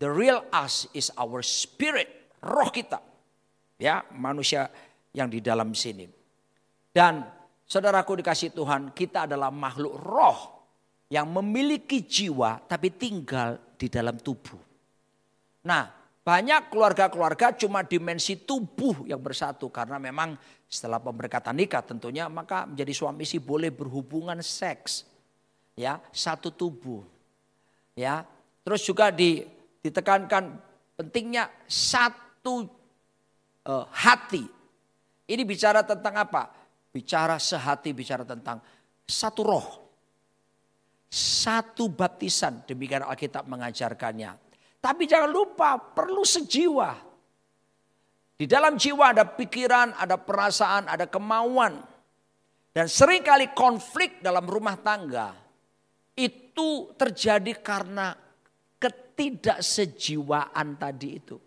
[0.00, 2.96] the real us is our spirit, roh kita.
[3.76, 4.72] Ya, manusia
[5.12, 6.08] yang di dalam sini.
[6.88, 7.20] Dan
[7.68, 10.38] saudaraku dikasih Tuhan, kita adalah makhluk roh
[11.12, 14.56] yang memiliki jiwa tapi tinggal di dalam tubuh.
[15.68, 22.64] Nah, banyak keluarga-keluarga cuma dimensi tubuh yang bersatu karena memang setelah pemberkatan nikah tentunya maka
[22.64, 25.04] menjadi suami istri boleh berhubungan seks.
[25.76, 27.04] Ya, satu tubuh.
[27.92, 28.24] Ya.
[28.64, 29.44] Terus juga di,
[29.84, 30.56] ditekankan
[30.96, 32.72] pentingnya satu
[33.68, 34.48] uh, hati.
[35.28, 36.48] Ini bicara tentang apa?
[36.88, 38.64] Bicara sehati, bicara tentang
[39.04, 39.68] satu roh.
[41.12, 44.43] Satu baptisan, demikian Alkitab mengajarkannya.
[44.84, 46.92] Tapi jangan lupa perlu sejiwa.
[48.36, 51.80] Di dalam jiwa ada pikiran, ada perasaan, ada kemauan.
[52.68, 55.32] Dan sering kali konflik dalam rumah tangga
[56.12, 58.12] itu terjadi karena
[58.76, 61.40] ketidaksejiwaan tadi itu.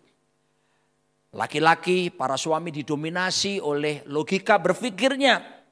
[1.38, 5.62] Laki-laki, para suami didominasi oleh logika berpikirnya.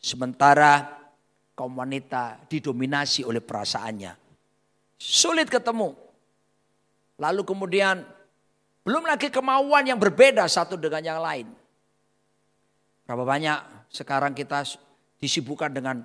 [0.00, 1.04] Sementara
[1.52, 4.16] kaum wanita didominasi oleh perasaannya.
[4.96, 6.03] Sulit ketemu.
[7.18, 8.02] Lalu kemudian
[8.84, 11.46] belum lagi kemauan yang berbeda satu dengan yang lain.
[13.04, 13.58] Berapa banyak
[13.92, 14.64] sekarang kita
[15.20, 16.02] disibukkan dengan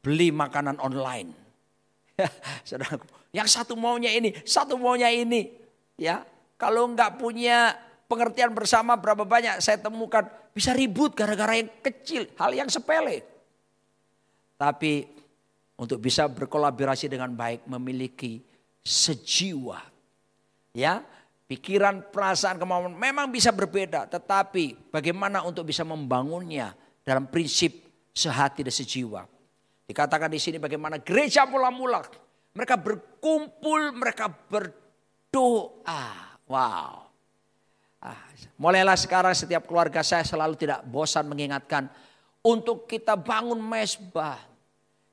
[0.00, 1.34] beli makanan online.
[3.36, 5.52] yang satu maunya ini, satu maunya ini.
[5.98, 6.22] Ya,
[6.56, 7.74] kalau nggak punya
[8.08, 10.24] pengertian bersama berapa banyak saya temukan
[10.54, 13.22] bisa ribut gara-gara yang kecil, hal yang sepele.
[14.58, 15.06] Tapi
[15.78, 18.42] untuk bisa berkolaborasi dengan baik memiliki
[18.82, 19.78] sejiwa
[20.78, 21.02] Ya,
[21.50, 26.70] pikiran, perasaan, kemauan memang bisa berbeda, tetapi bagaimana untuk bisa membangunnya
[27.02, 27.74] dalam prinsip
[28.14, 29.26] sehati dan sejiwa.
[29.90, 32.06] Dikatakan di sini bagaimana gereja mula-mula
[32.54, 36.04] mereka berkumpul, mereka berdoa.
[36.46, 37.06] Wow.
[37.98, 38.22] Ah,
[38.54, 41.90] mulailah sekarang setiap keluarga saya selalu tidak bosan mengingatkan
[42.42, 44.38] untuk kita bangun mesbah.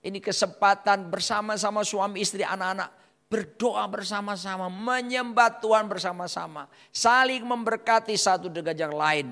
[0.06, 8.76] Ini kesempatan bersama-sama suami istri anak-anak berdoa bersama-sama, menyembah Tuhan bersama-sama, saling memberkati satu dengan
[8.78, 9.28] yang lain.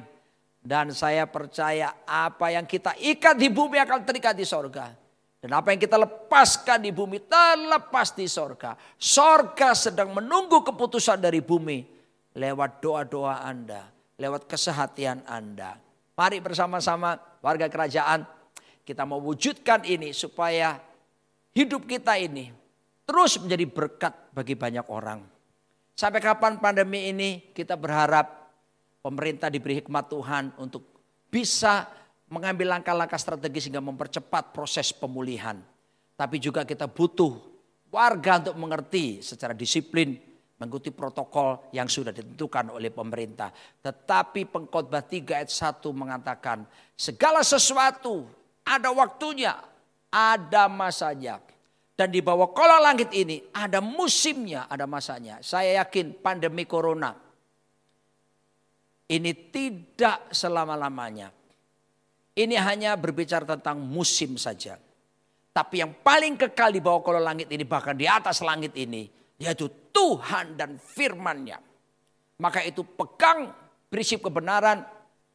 [0.64, 4.96] Dan saya percaya apa yang kita ikat di bumi akan terikat di sorga.
[5.44, 8.80] Dan apa yang kita lepaskan di bumi terlepas di sorga.
[8.96, 11.84] Sorga sedang menunggu keputusan dari bumi.
[12.40, 13.92] Lewat doa-doa Anda.
[14.16, 15.76] Lewat kesehatian Anda.
[16.16, 18.24] Mari bersama-sama warga kerajaan.
[18.88, 20.80] Kita mewujudkan ini supaya
[21.52, 22.63] hidup kita ini
[23.04, 25.24] terus menjadi berkat bagi banyak orang.
[25.94, 28.50] Sampai kapan pandemi ini kita berharap
[29.04, 30.82] pemerintah diberi hikmat Tuhan untuk
[31.30, 31.86] bisa
[32.32, 35.62] mengambil langkah-langkah strategis sehingga mempercepat proses pemulihan.
[36.18, 37.38] Tapi juga kita butuh
[37.94, 40.18] warga untuk mengerti secara disiplin
[40.58, 43.52] mengikuti protokol yang sudah ditentukan oleh pemerintah.
[43.84, 46.64] Tetapi pengkhotbah 3 ayat 1 mengatakan
[46.96, 48.26] segala sesuatu
[48.64, 49.60] ada waktunya,
[50.08, 51.44] ada masanya.
[51.94, 55.38] Dan di bawah kolong langit ini ada musimnya, ada masanya.
[55.46, 57.14] Saya yakin pandemi corona
[59.14, 61.30] ini tidak selama-lamanya
[62.34, 64.80] ini hanya berbicara tentang musim saja.
[65.54, 69.06] Tapi yang paling kekal di bawah kolong langit ini bahkan di atas langit ini
[69.38, 71.62] yaitu Tuhan dan firman-Nya.
[72.42, 73.54] Maka itu pegang
[73.86, 74.82] prinsip kebenaran,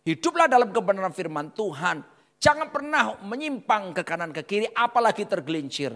[0.02, 2.02] hiduplah dalam kebenaran firman Tuhan.
[2.42, 5.94] Jangan pernah menyimpang ke kanan ke kiri apalagi tergelincir.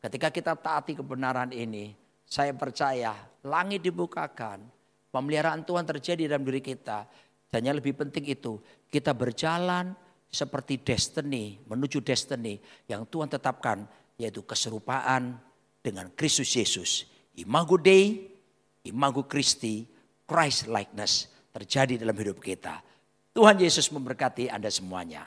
[0.00, 1.92] Ketika kita taati kebenaran ini,
[2.24, 3.12] saya percaya
[3.44, 4.64] langit dibukakan,
[5.12, 7.04] pemeliharaan Tuhan terjadi dalam diri kita.
[7.50, 8.56] Dan yang lebih penting itu,
[8.88, 9.92] kita berjalan
[10.30, 13.84] seperti destiny, menuju destiny yang Tuhan tetapkan
[14.16, 15.36] yaitu keserupaan
[15.82, 17.08] dengan Kristus Yesus.
[17.36, 18.30] Imago Dei,
[18.86, 19.84] Imago Christi,
[20.24, 22.78] Christ likeness terjadi dalam hidup kita.
[23.34, 25.26] Tuhan Yesus memberkati Anda semuanya.